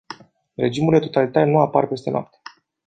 Regimurile 0.57 1.01
totalitare 1.05 1.45
nu 1.45 1.59
apar 1.59 1.87
peste 1.87 2.09
noapte. 2.09 2.37